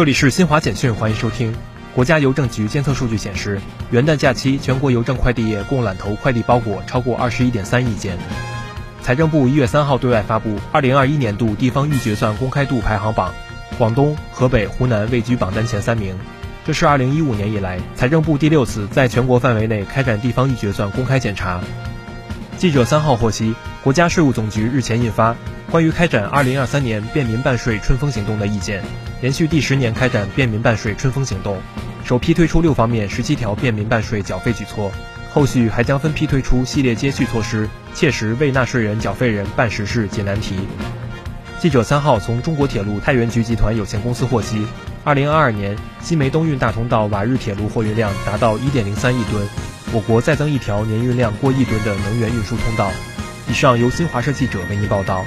[0.00, 1.54] 这里是新华简讯，欢迎收听。
[1.94, 8.16] 国家邮政局监测数据显示，元旦假期全国邮政快递业共揽投快递包裹超过二十一点三亿件。
[9.02, 13.30] 财政部一月三号对外发布二零二一年度地方预决算公开度排行榜，
[13.76, 16.16] 广东、河北、湖南位居榜单前三名。
[16.64, 21.60] 这是二零一五年以来财政部第六次在全国范围内开展地方预决算公开检查。
[22.56, 23.54] 记者三号获悉，
[23.84, 25.36] 国家税务总局日前印发。
[25.70, 28.82] 关于开展二零二三年便民办税春风行动的意见，
[29.20, 31.60] 连续第十年开展便民办税春风行动，
[32.04, 34.90] 首批推出六方面十七条便民办税缴费举措，
[35.32, 40.56] 后续还将分批推出系列接续措施，切实为纳税人、缴费人办实事、解难题。
[41.60, 44.66] 记者三号从中国铁路太原局集团有限公司获悉，
[45.04, 49.46] 二零二二年西煤东运大通道瓦日铁路货运量达到一点零三亿吨，
[49.92, 52.90] 我国再增一条年运量过亿吨的能源运输通道。
[53.48, 55.24] 以上由新华社记者为您报道。